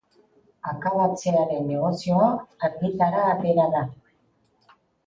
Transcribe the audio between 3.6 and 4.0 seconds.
da.